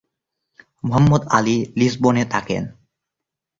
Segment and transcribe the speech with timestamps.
[0.83, 2.63] মোহাম্মদ আলী লিসবনে থাকেন।